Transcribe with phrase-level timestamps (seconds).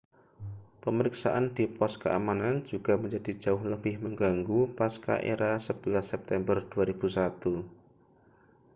[0.83, 7.61] pemeriksaan di pos keamanan juga menjadi jauh lebih mengganggu pasca-era 11 september 2001